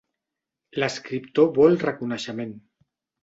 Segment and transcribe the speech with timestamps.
[0.83, 2.57] L'escriptor vol reconeixement.